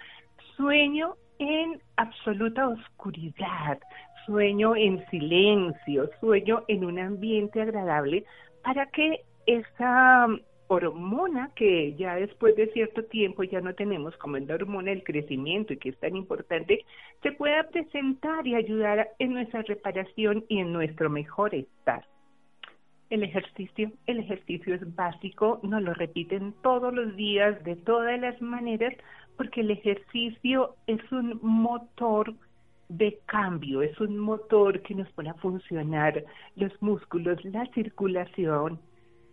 [0.55, 3.79] Sueño en absoluta oscuridad,
[4.25, 8.25] sueño en silencio, sueño en un ambiente agradable
[8.63, 10.27] para que esa
[10.67, 15.03] hormona que ya después de cierto tiempo ya no tenemos como es la hormona del
[15.03, 16.85] crecimiento y que es tan importante,
[17.21, 22.05] se pueda presentar y ayudar en nuestra reparación y en nuestro mejor estar.
[23.09, 28.41] El ejercicio, el ejercicio es básico, nos lo repiten todos los días de todas las
[28.41, 28.93] maneras
[29.37, 32.33] porque el ejercicio es un motor
[32.89, 36.23] de cambio, es un motor que nos pone a funcionar
[36.55, 38.79] los músculos, la circulación,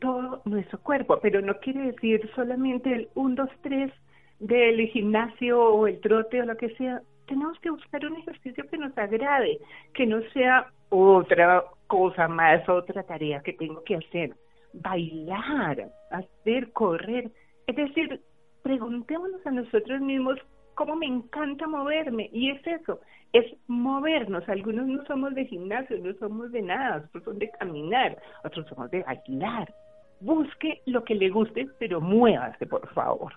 [0.00, 3.92] todo nuestro cuerpo, pero no quiere decir solamente el 1, 2, 3
[4.40, 7.02] del gimnasio o el trote o lo que sea.
[7.26, 9.58] Tenemos que buscar un ejercicio que nos agrade,
[9.94, 14.34] que no sea otra cosa más, otra tarea que tengo que hacer.
[14.72, 17.30] Bailar, hacer, correr.
[17.66, 18.20] Es decir,
[18.62, 20.38] preguntémonos a nosotros mismos
[20.74, 22.30] cómo me encanta moverme.
[22.32, 23.00] Y es eso,
[23.32, 24.48] es movernos.
[24.48, 28.90] Algunos no somos de gimnasio, no somos de nada, otros son de caminar, otros somos
[28.90, 29.74] de bailar.
[30.20, 33.32] Busque lo que le guste, pero muévase, por favor.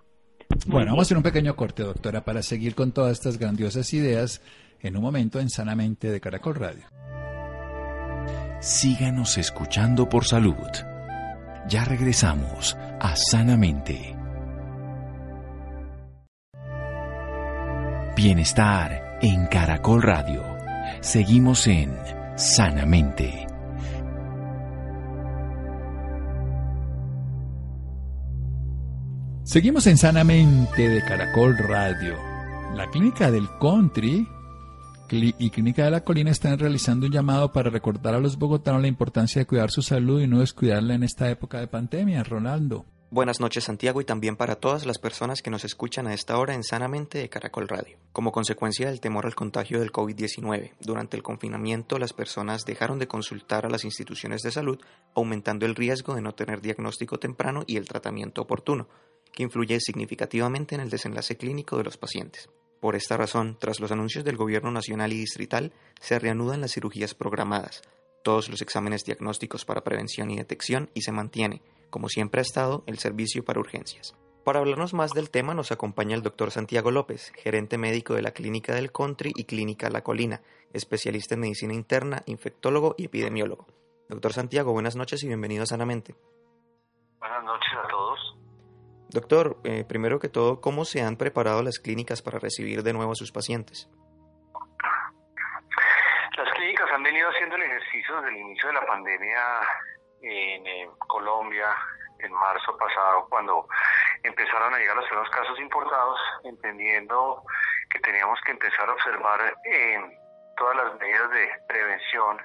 [0.67, 4.41] Bueno, vamos a hacer un pequeño corte, doctora, para seguir con todas estas grandiosas ideas
[4.81, 6.83] en un momento en Sanamente de Caracol Radio.
[8.59, 10.55] Síganos escuchando por salud.
[11.67, 14.12] Ya regresamos a Sanamente.
[18.23, 20.45] Bienestar en Caracol Radio.
[21.01, 21.93] Seguimos en
[22.37, 23.45] Sanamente.
[29.43, 32.15] Seguimos en Sanamente de Caracol Radio.
[32.73, 34.25] La clínica del Country
[35.11, 38.87] y Clínica de la Colina están realizando un llamado para recordar a los bogotanos la
[38.87, 42.23] importancia de cuidar su salud y no descuidarla en esta época de pandemia.
[42.23, 42.85] Ronaldo.
[43.13, 46.55] Buenas noches Santiago y también para todas las personas que nos escuchan a esta hora
[46.55, 47.99] en Sanamente de Caracol Radio.
[48.11, 53.07] Como consecuencia del temor al contagio del COVID-19, durante el confinamiento las personas dejaron de
[53.07, 54.79] consultar a las instituciones de salud,
[55.13, 58.87] aumentando el riesgo de no tener diagnóstico temprano y el tratamiento oportuno,
[59.31, 62.49] que influye significativamente en el desenlace clínico de los pacientes.
[62.81, 65.71] Por esta razón, tras los anuncios del Gobierno Nacional y Distrital,
[66.01, 67.83] se reanudan las cirugías programadas,
[68.23, 71.61] todos los exámenes diagnósticos para prevención y detección y se mantiene,
[71.93, 74.17] como siempre ha estado, el servicio para urgencias.
[74.43, 78.31] Para hablarnos más del tema nos acompaña el doctor Santiago López, gerente médico de la
[78.31, 80.41] Clínica del Country y Clínica La Colina,
[80.73, 83.67] especialista en medicina interna, infectólogo y epidemiólogo.
[84.09, 86.15] Doctor Santiago, buenas noches y bienvenido a Sanamente.
[87.19, 88.37] Buenas noches a todos.
[89.09, 93.11] Doctor, eh, primero que todo, ¿cómo se han preparado las clínicas para recibir de nuevo
[93.11, 93.87] a sus pacientes?
[96.35, 99.39] Las clínicas han venido haciendo el ejercicio desde el inicio de la pandemia
[100.23, 101.75] en, Colombia,
[102.19, 103.67] en marzo pasado, cuando
[104.23, 107.43] empezaron a llegar los primeros casos importados, entendiendo
[107.89, 110.17] que teníamos que empezar a observar en
[110.57, 112.37] todas las medidas de prevención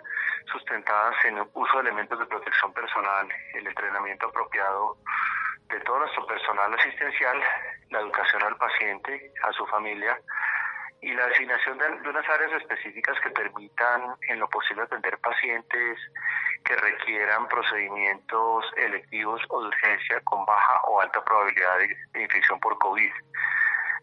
[0.52, 4.96] sustentadas en el uso de elementos de protección personal, el entrenamiento apropiado
[5.68, 7.40] de todo nuestro personal asistencial,
[7.90, 10.18] la educación al paciente, a su familia
[11.00, 15.98] y la designación de, unas áreas específicas que permitan en lo posible atender pacientes
[16.64, 21.78] que requieran procedimientos electivos o de urgencia con baja o alta probabilidad
[22.12, 23.12] de, infección por COVID.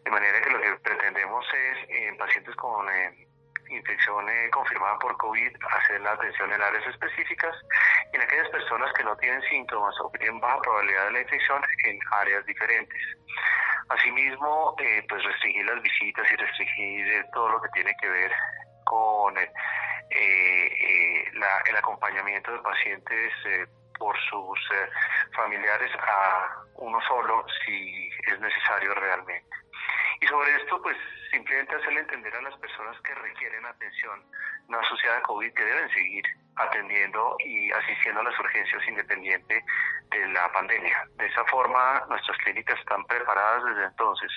[0.06, 3.28] De manera que lo que pretendemos es en pacientes con eh,
[3.70, 7.56] infección eh, confirmada por COVID, hacer la atención en áreas específicas
[8.12, 11.62] y en aquellas personas que no tienen síntomas o tienen baja probabilidad de la infección
[11.86, 13.02] en áreas diferentes.
[13.90, 18.32] Asimismo, eh, pues restringir las visitas y restringir eh, todo lo que tiene que ver
[18.86, 19.50] con el
[21.76, 23.34] acompañamiento de pacientes
[23.98, 24.60] por sus
[25.36, 29.56] familiares a uno solo si es necesario realmente.
[30.22, 30.98] Y sobre esto, pues
[31.36, 34.24] simplemente hacerle entender a las personas que requieren atención
[34.70, 36.24] no asociada a COVID que deben seguir
[36.56, 39.64] atendiendo y asistiendo a las urgencias independiente
[40.12, 41.04] de la pandemia.
[41.18, 44.32] De esa forma, nuestras clínicas están preparadas desde entonces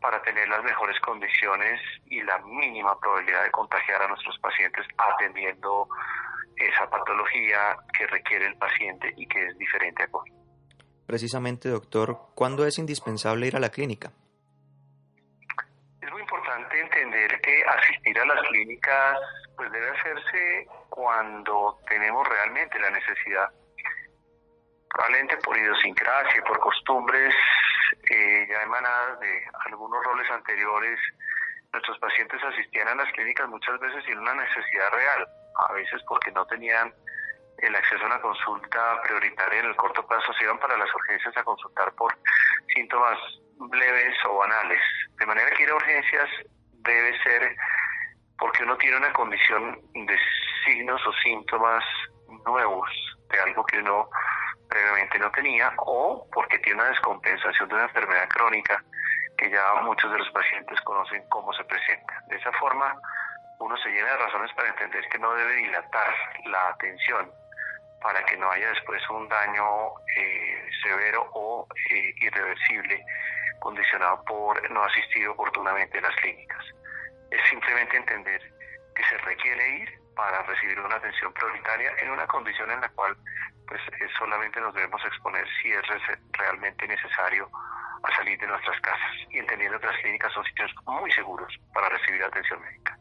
[0.00, 5.88] para tener las mejores condiciones y la mínima probabilidad de contagiar a nuestros pacientes atendiendo
[6.54, 10.32] esa patología que requiere el paciente y que es diferente a COVID.
[11.04, 14.12] Precisamente, doctor, ¿cuándo es indispensable ir a la clínica?
[16.72, 19.18] Entender que asistir a las clínicas
[19.56, 23.48] pues debe hacerse cuando tenemos realmente la necesidad.
[24.90, 27.34] Probablemente por idiosincrasia, por costumbres
[28.10, 30.98] eh, ya emanadas de algunos roles anteriores,
[31.72, 35.26] nuestros pacientes asistían a las clínicas muchas veces sin una necesidad real,
[35.68, 36.92] a veces porque no tenían
[37.58, 41.36] el acceso a una consulta prioritaria en el corto plazo, se iban para las urgencias
[41.36, 42.16] a consultar por
[42.74, 43.18] síntomas
[43.72, 44.80] leves o banales.
[45.18, 46.28] De manera que ir a urgencias
[46.72, 47.56] debe ser
[48.38, 50.18] porque uno tiene una condición de
[50.64, 51.84] signos o síntomas
[52.46, 52.88] nuevos
[53.30, 54.08] de algo que uno
[54.68, 58.82] previamente no tenía o porque tiene una descompensación de una enfermedad crónica
[59.36, 62.22] que ya muchos de los pacientes conocen cómo se presenta.
[62.28, 62.94] De esa forma,
[63.60, 66.14] uno se llena de razones para entender que no debe dilatar
[66.46, 67.30] la atención
[68.00, 69.64] para que no haya después un daño
[70.16, 73.04] eh, severo o eh, irreversible
[73.60, 76.64] condicionado por no asistir oportunamente a las clínicas
[77.30, 78.40] es simplemente entender
[78.94, 83.16] que se requiere ir para recibir una atención prioritaria en una condición en la cual
[83.66, 83.80] pues
[84.18, 85.82] solamente nos debemos exponer si es
[86.32, 87.48] realmente necesario
[88.02, 91.88] a salir de nuestras casas y entendiendo que las clínicas son sitios muy seguros para
[91.90, 92.98] recibir atención médica.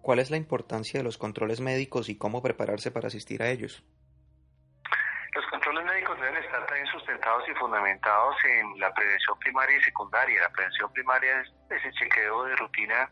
[0.00, 3.84] ¿Cuál es la importancia de los controles médicos y cómo prepararse para asistir a ellos?
[5.34, 10.42] Los controles médicos deben estar también sustentados y fundamentados en la prevención primaria y secundaria.
[10.42, 13.10] La prevención primaria es ese chequeo de rutina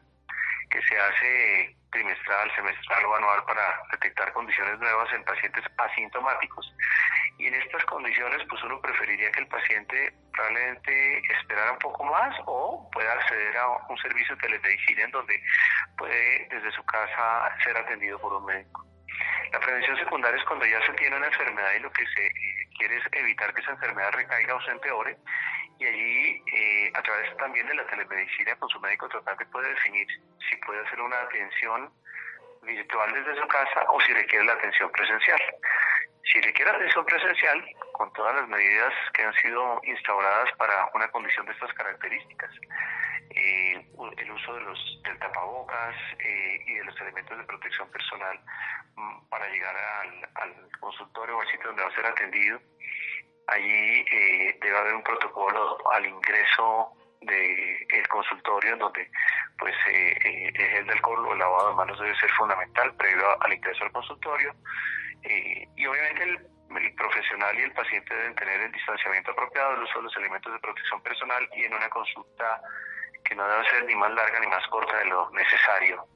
[0.69, 6.75] que se hace trimestral, semestral o anual para detectar condiciones nuevas en pacientes asintomáticos.
[7.39, 12.37] Y en estas condiciones, pues uno preferiría que el paciente probablemente esperara un poco más
[12.45, 15.43] o pueda acceder a un servicio de telemedicina en donde
[15.97, 18.90] puede desde su casa ser atendido por un médico.
[19.53, 22.69] La prevención secundaria es cuando ya se tiene una enfermedad y lo que se eh,
[22.79, 25.17] quiere es evitar que esa enfermedad recaiga o se empeore.
[25.79, 30.07] Y allí eh, a través también de la telemedicina con su médico tratante puede definir
[30.49, 31.91] si puede hacer una atención
[32.63, 35.41] virtual desde su casa o si requiere la atención presencial.
[36.25, 41.47] Si requiere atención presencial, con todas las medidas que han sido instauradas para una condición
[41.47, 42.51] de estas características,
[43.31, 48.39] eh, el uso de los, del tapabocas eh, y de los elementos de protección personal
[48.97, 52.61] mm, para llegar al, al consultorio o al sitio donde va a ser atendido,
[53.51, 59.11] Allí eh, debe haber un protocolo al ingreso del consultorio en donde
[59.59, 63.43] pues eh, eh, el gel del o el lavado de manos debe ser fundamental previo
[63.43, 64.55] al ingreso al consultorio.
[65.77, 66.39] Y obviamente el,
[66.97, 70.59] profesional y el paciente deben tener el distanciamiento apropiado, el uso de los elementos de
[70.61, 72.61] protección personal y en una consulta
[73.25, 76.07] que no debe ser ni más larga ni más corta de lo necesario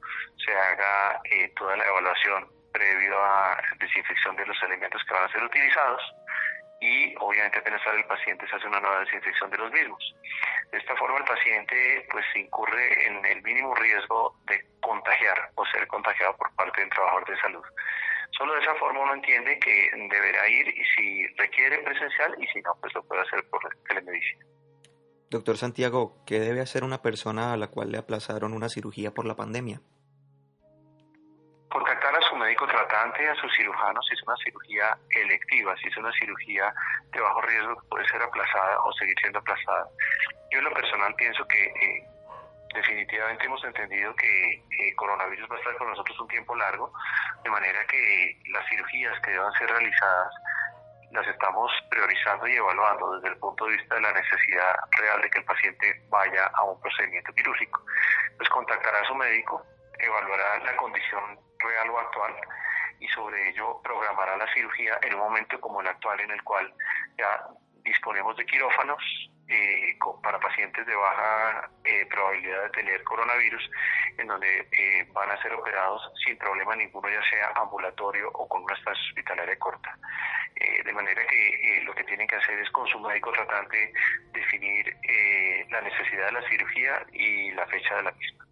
[0.44, 1.20] se haga
[1.57, 6.02] toda la evaluación previo a desinfección de los elementos que van a ser utilizados
[6.85, 10.14] y obviamente apenas sale el paciente se hace una nueva desinfección de los mismos.
[10.70, 15.87] De esta forma el paciente pues incurre en el mínimo riesgo de contagiar o ser
[15.87, 17.64] contagiado por parte del trabajador de salud.
[18.37, 22.61] Solo de esa forma uno entiende que deberá ir y si requiere presencial y si
[22.61, 24.45] no, pues lo puede hacer por telemedicina.
[25.30, 29.24] Doctor Santiago, ¿qué debe hacer una persona a la cual le aplazaron una cirugía por
[29.24, 29.80] la pandemia?
[31.70, 32.14] Contactar
[32.45, 36.72] médico tratante, a su cirujano, si es una cirugía electiva, si es una cirugía
[37.11, 39.88] de bajo riesgo, puede ser aplazada o seguir siendo aplazada.
[40.51, 42.07] Yo en lo personal pienso que eh,
[42.74, 46.92] definitivamente hemos entendido que el coronavirus va a estar con nosotros un tiempo largo,
[47.42, 50.34] de manera que las cirugías que deban ser realizadas
[51.12, 55.30] las estamos priorizando y evaluando desde el punto de vista de la necesidad real de
[55.30, 57.80] que el paciente vaya a un procedimiento quirúrgico.
[58.36, 59.64] Pues contactará a su médico,
[60.05, 62.34] evaluará la condición real o actual
[63.00, 66.72] y sobre ello programará la cirugía en un momento como el actual en el cual
[67.18, 67.48] ya
[67.82, 69.02] disponemos de quirófanos
[69.46, 73.70] eh, para pacientes de baja eh, probabilidad de tener coronavirus,
[74.16, 78.62] en donde eh, van a ser operados sin problema ninguno, ya sea ambulatorio o con
[78.62, 79.98] una estancia hospitalaria corta.
[80.55, 83.92] de manera que lo que tienen que hacer es con su médico tratante
[84.32, 84.96] definir
[85.68, 88.46] la necesidad de la cirugía y la fecha de la misma.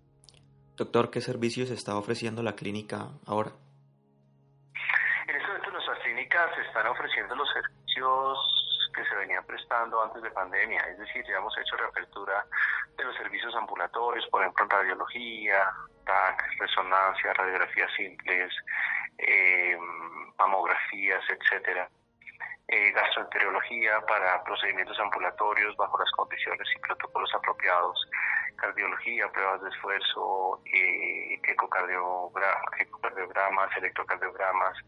[0.76, 3.52] Doctor, ¿qué servicios está ofreciendo la clínica ahora?
[5.28, 8.38] En este momento nuestras clínicas están ofreciendo los servicios
[8.94, 12.44] que se venían prestando antes de pandemia, es decir, ya hemos hecho reapertura
[12.96, 15.66] de los servicios ambulatorios, por ejemplo, en radiología,
[16.04, 18.52] TAC, resonancia, radiografías simples,
[19.18, 19.76] eh,
[20.38, 21.88] mamografías, etcétera.
[22.74, 28.08] Eh, gastroenterología para procedimientos ambulatorios bajo las condiciones y protocolos apropiados,
[28.56, 34.78] cardiología, pruebas de esfuerzo, eh, ecocardiogramas, electrocardiogramas,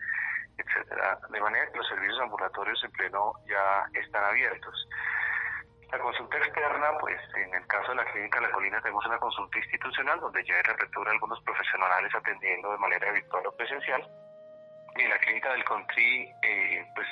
[0.57, 4.89] etcétera, de manera que los servicios ambulatorios en pleno ya están abiertos.
[5.93, 9.59] La consulta externa, pues en el caso de la clínica La Colina tenemos una consulta
[9.59, 14.09] institucional donde ya hay reapertura algunos profesionales atendiendo de manera virtual o presencial.
[14.97, 17.09] Y en la clínica del Country, eh, pues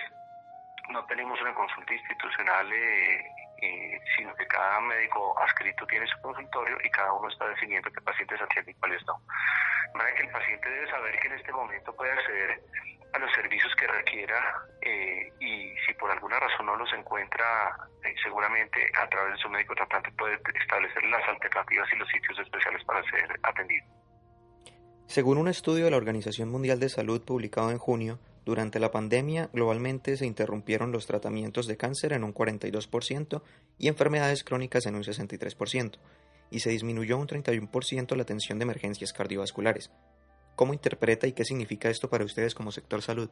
[0.92, 3.24] no tenemos una consulta institucional, eh,
[3.62, 8.00] eh, sino que cada médico adscrito tiene su consultorio y cada uno está definiendo qué
[8.00, 9.18] pacientes atiende y cuáles no.
[9.92, 12.60] De manera que el paciente debe saber que en este momento puede acceder
[13.12, 17.76] a los servicios que requiera eh, y si por alguna razón no los encuentra,
[18.22, 22.84] seguramente a través de su médico tratante puede establecer las alternativas y los sitios especiales
[22.84, 23.84] para ser atendido.
[25.06, 29.48] Según un estudio de la Organización Mundial de Salud publicado en junio, durante la pandemia
[29.52, 33.42] globalmente se interrumpieron los tratamientos de cáncer en un 42%
[33.78, 35.98] y enfermedades crónicas en un 63%,
[36.50, 39.92] y se disminuyó un 31% la atención de emergencias cardiovasculares.
[40.56, 43.30] ¿Cómo interpreta y qué significa esto para ustedes como sector salud?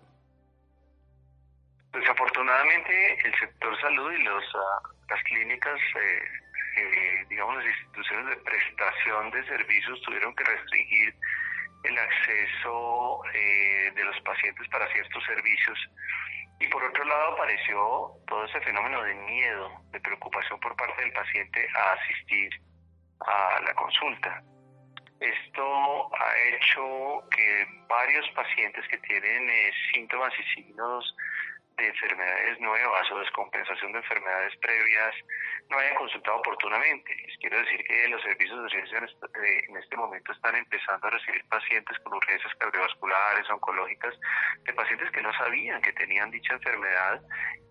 [1.93, 6.23] Desafortunadamente, el sector salud y los, ah, las clínicas, eh,
[6.77, 11.15] eh, digamos, las instituciones de prestación de servicios tuvieron que restringir
[11.85, 15.79] el acceso eh, de los pacientes para ciertos servicios.
[16.61, 21.13] Y por otro lado apareció todo ese fenómeno de miedo, de preocupación por parte del
[21.13, 22.51] paciente a asistir
[23.21, 24.43] a la consulta.
[25.21, 31.15] Esto ha hecho que varios pacientes que tienen eh, síntomas y signos
[31.81, 35.15] de enfermedades nuevas o descompensación de enfermedades previas
[35.71, 37.17] no hayan consultado oportunamente.
[37.41, 41.45] quiero decir que los servicios de urgencia eh, en este momento están empezando a recibir
[41.49, 44.15] pacientes con urgencias cardiovasculares, oncológicas,
[44.65, 47.23] de pacientes que no sabían que tenían dicha enfermedad,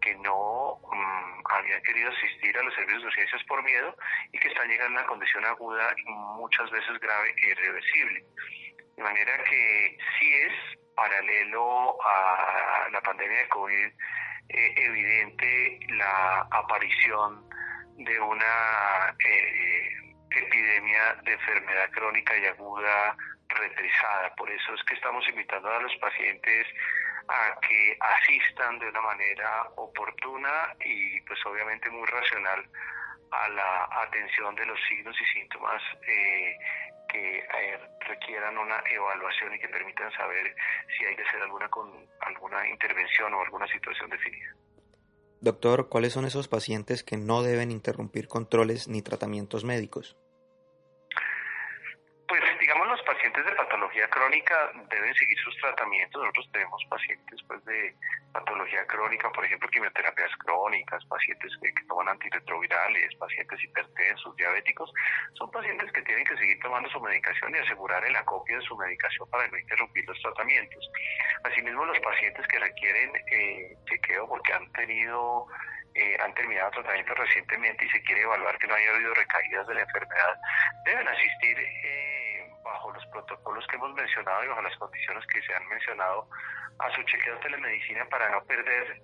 [0.01, 3.95] que no mm, habían querido asistir a los servicios de urgencias por miedo
[4.31, 8.23] y que están llegando a una condición aguda y muchas veces grave e irreversible.
[8.95, 13.87] De manera que sí es paralelo a la pandemia de COVID
[14.49, 17.47] eh, evidente la aparición
[17.95, 19.89] de una eh,
[20.31, 23.15] epidemia de enfermedad crónica y aguda
[23.47, 24.35] retrizada.
[24.35, 26.67] Por eso es que estamos invitando a los pacientes
[27.29, 32.67] a que asistan de una manera oportuna y pues obviamente muy racional
[33.31, 36.57] a la atención de los signos y síntomas eh,
[37.11, 37.43] que
[38.07, 40.55] requieran una evaluación y que permitan saber
[40.97, 41.91] si hay que hacer alguna, con,
[42.21, 44.55] alguna intervención o alguna situación definida.
[45.41, 50.17] Doctor, ¿cuáles son esos pacientes que no deben interrumpir controles ni tratamientos médicos?
[52.29, 56.21] Pues digamos los pacientes de patología crónica deben seguir sus tratamientos.
[56.21, 57.95] Nosotros tenemos pacientes pues de
[58.31, 64.93] patología crónica, por ejemplo, quimioterapias crónicas, pacientes que, toman antirretrovirales, pacientes hipertensos, diabéticos.
[65.33, 68.77] Son pacientes que tienen que seguir tomando su medicación y asegurar el acopio de su
[68.77, 70.87] medicación para no interrumpir los tratamientos.
[71.45, 75.47] Asimismo, los pacientes que requieren eh, chequeo porque han tenido
[75.95, 79.73] eh, han terminado tratamiento recientemente y se quiere evaluar que no haya habido recaídas de
[79.73, 80.37] la enfermedad,
[80.85, 82.18] deben asistir eh,
[82.63, 86.27] bajo los protocolos que hemos mencionado y bajo las condiciones que se han mencionado,
[86.79, 89.01] a su chequeo de telemedicina para no perder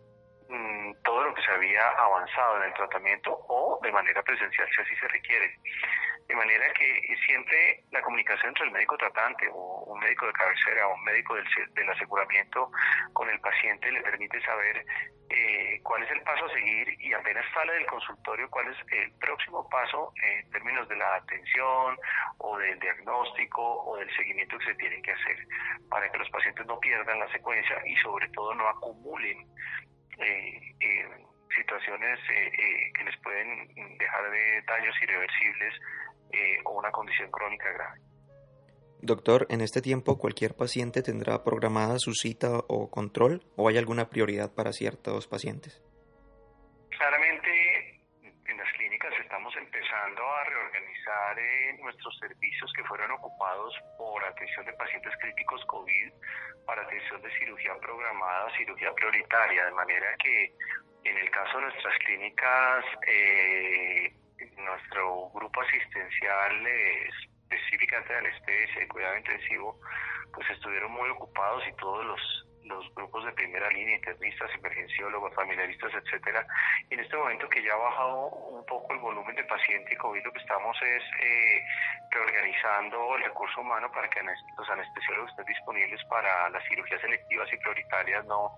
[0.49, 4.81] mm, todo lo que se había avanzado en el tratamiento o de manera presencial si
[4.81, 5.55] así se requiere.
[6.27, 10.87] De manera que siempre la comunicación entre el médico tratante o un médico de cabecera
[10.87, 12.71] o un médico del, del aseguramiento
[13.13, 14.83] con el paciente le permite saber
[15.29, 19.11] eh, cuál es el paso a seguir y apenas sale del consultorio cuál es el
[19.13, 21.97] próximo paso en términos de la atención
[22.37, 25.37] o del diagnóstico o del seguimiento que se tiene que hacer
[25.89, 29.47] para que los pacientes no pierdan la secuencia y sobre todo no acumulen
[31.55, 35.74] situaciones que les pueden dejar de daños irreversibles
[36.32, 37.99] eh, o una condición crónica grave.
[39.01, 44.09] Doctor, en este tiempo cualquier paciente tendrá programada su cita o control o hay alguna
[44.09, 45.82] prioridad para ciertos pacientes?
[46.89, 48.01] Claramente
[48.45, 50.94] en las clínicas estamos empezando a reorganizar
[51.38, 56.12] eh, nuestros servicios que fueron ocupados por atención de pacientes críticos COVID
[56.66, 60.53] para atención de cirugía programada, cirugía prioritaria, de manera que
[61.03, 64.14] en el caso de nuestras clínicas eh,
[64.58, 69.80] nuestro grupo asistencial específicamente de anestesia y cuidado intensivo,
[70.34, 72.34] pues estuvieron muy ocupados y todos los,
[72.66, 76.45] los grupos de primera línea, internistas, emergenciólogos, familiaristas, etcétera.
[76.89, 79.97] Y en este momento que ya ha bajado un poco el volumen de paciente y
[79.97, 81.61] COVID, lo que estamos es eh,
[82.11, 87.57] reorganizando el recurso humano para que los anestesiólogos estén disponibles para las cirugías selectivas y
[87.57, 88.55] prioritarias no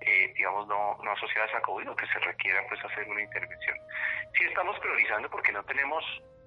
[0.00, 3.78] eh, digamos, no, no asociadas a COVID o que se requiera pues hacer una intervención.
[4.36, 6.04] Sí estamos priorizando porque no tenemos,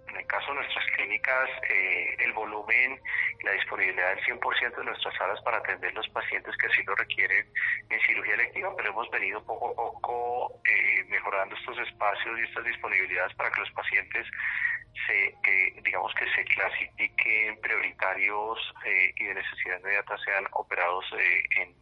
[0.07, 2.99] en el caso de nuestras clínicas, eh, el volumen,
[3.43, 7.45] la disponibilidad del 100% de nuestras salas para atender los pacientes que así lo requieren
[7.89, 12.65] en cirugía electiva, pero hemos venido poco a poco eh, mejorando estos espacios y estas
[12.65, 14.25] disponibilidades para que los pacientes
[15.05, 15.35] se,
[15.83, 18.73] digamos que se clasifiquen prioritarios
[19.15, 21.05] y de necesidad inmediata sean operados
[21.57, 21.75] en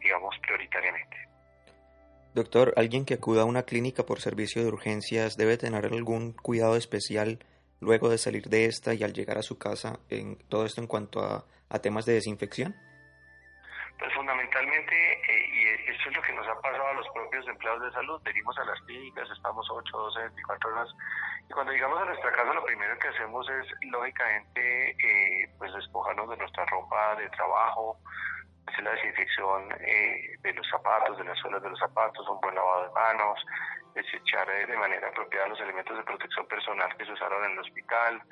[0.00, 1.35] digamos, prioritariamente.
[2.36, 6.76] Doctor, ¿alguien que acuda a una clínica por servicio de urgencias debe tener algún cuidado
[6.76, 7.38] especial
[7.80, 10.86] luego de salir de esta y al llegar a su casa en todo esto en
[10.86, 11.46] cuanto a,
[11.80, 12.76] temas de desinfección?
[13.98, 17.84] Pues fundamentalmente, eh, y esto es lo que nos ha pasado a los propios empleados
[17.84, 20.88] de salud, venimos a las clínicas, estamos 8, 12, 24 horas,
[21.48, 26.28] y cuando llegamos a nuestra casa lo primero que hacemos es, lógicamente, eh, pues despojarnos
[26.28, 27.98] de nuestra ropa de trabajo,
[28.82, 32.84] la desinfección eh, de los zapatos, de las suelas de los zapatos, un buen lavado
[32.84, 33.44] de manos,
[33.94, 37.58] desechar eh, de manera apropiada los elementos de protección personal que se usaron en el
[37.60, 38.22] hospital,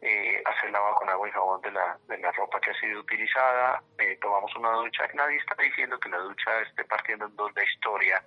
[0.00, 3.00] eh, hacer lavado con agua y jabón de la, de la ropa que ha sido
[3.00, 3.82] utilizada,
[4.20, 5.06] tomamos una ducha.
[5.14, 8.22] Nadie está diciendo que la ducha esté partiendo en dos la historia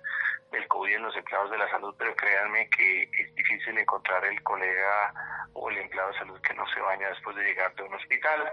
[0.52, 4.42] del COVID en los empleados de la salud, pero créanme que es difícil encontrar el
[4.42, 5.12] colega
[5.54, 8.52] o el empleado de salud que no se baña después de llegar de un hospital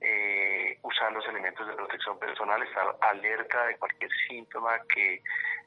[0.00, 5.22] eh, usar los elementos de protección personal, estar alerta de cualquier síntoma que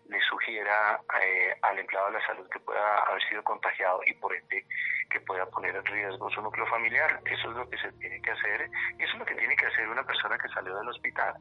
[0.09, 4.35] le sugiera eh, al empleado de la salud que pueda haber sido contagiado y por
[4.35, 4.65] ende
[5.09, 7.21] que pueda poner en riesgo su núcleo familiar.
[7.25, 9.67] Eso es lo que se tiene que hacer y eso es lo que tiene que
[9.67, 11.35] hacer una persona que salió del hospital.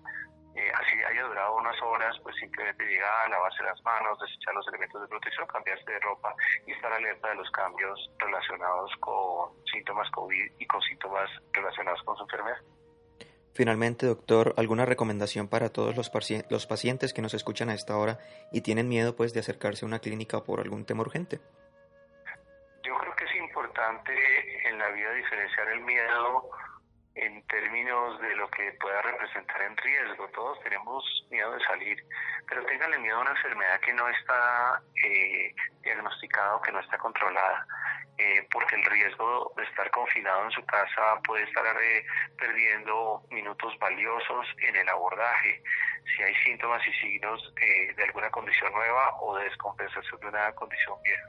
[0.55, 5.01] Eh, así haya durado unas horas, pues simplemente llegar, lavarse las manos, desechar los elementos
[5.01, 6.35] de protección, cambiarse de ropa
[6.67, 12.17] y estar alerta de los cambios relacionados con síntomas COVID y con síntomas relacionados con
[12.17, 12.59] su enfermedad.
[13.55, 16.11] Finalmente, doctor, ¿alguna recomendación para todos los,
[16.51, 18.19] los pacientes que nos escuchan a esta hora
[18.51, 21.41] y tienen miedo pues de acercarse a una clínica por algún tema urgente?
[22.83, 26.51] Yo creo que es importante en la vida diferenciar el miedo
[27.15, 30.29] en términos de lo que pueda representar en riesgo.
[30.29, 32.05] Todos tenemos miedo de salir,
[32.49, 36.99] pero tenganle miedo a una enfermedad que no está eh, diagnosticada o que no está
[36.99, 37.67] controlada.
[38.19, 42.05] Eh, porque el riesgo de estar confinado en su casa puede estar eh,
[42.39, 45.63] perdiendo minutos valiosos en el abordaje,
[46.05, 50.53] si hay síntomas y signos eh, de alguna condición nueva o de descompensación de una
[50.53, 51.27] condición vieja.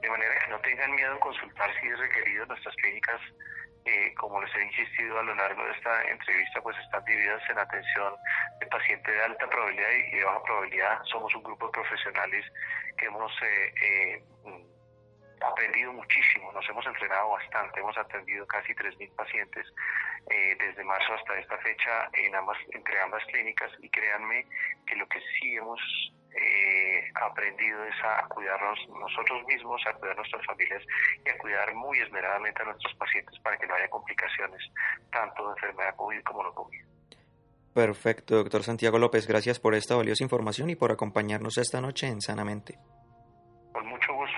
[0.00, 2.46] de manera que no tengan miedo en consultar si es requerido.
[2.46, 3.20] Nuestras clínicas,
[4.18, 8.14] como les he insistido a lo largo de esta entrevista, pues están divididas en atención
[8.60, 11.02] de pacientes de alta probabilidad y de baja probabilidad.
[11.04, 12.44] Somos un grupo de profesionales
[12.96, 13.32] que hemos
[15.40, 19.66] aprendido muchísimo, nos hemos entrenado bastante, hemos atendido casi 3.000 pacientes
[20.30, 24.46] eh, desde marzo hasta esta fecha en ambas, entre ambas clínicas y créanme
[24.86, 25.80] que lo que sí hemos
[26.34, 30.82] eh, aprendido es a cuidarnos nosotros mismos, a cuidar nuestras familias
[31.24, 34.62] y a cuidar muy esmeradamente a nuestros pacientes para que no haya complicaciones
[35.10, 36.84] tanto de enfermedad COVID como no COVID.
[37.74, 42.20] Perfecto, doctor Santiago López, gracias por esta valiosa información y por acompañarnos esta noche en
[42.20, 42.78] Sanamente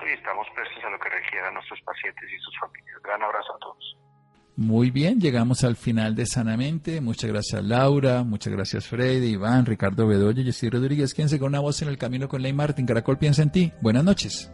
[0.07, 1.09] y estamos prestos a lo que
[1.53, 3.01] nuestros pacientes y sus familias.
[3.03, 3.97] Gran abrazo a todos.
[4.57, 7.01] Muy bien, llegamos al final de Sanamente.
[7.01, 11.13] Muchas gracias Laura, muchas gracias Freddy, Iván, Ricardo Bedoya, Jessy Rodríguez.
[11.13, 12.85] Quédense con una voz en el camino con Ley Martin.
[12.85, 13.73] Caracol piensa en ti.
[13.81, 14.51] Buenas noches.